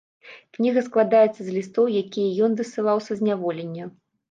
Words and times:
Кніга 0.57 0.81
складаецца 0.87 1.35
з 1.43 1.49
лістоў, 1.59 1.93
якія 2.03 2.29
ён 2.49 2.59
дасылаў 2.63 3.05
са 3.11 3.21
зняволення. 3.23 3.83